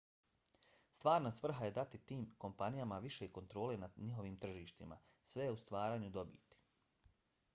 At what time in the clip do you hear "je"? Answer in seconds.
1.65-1.73, 5.43-5.51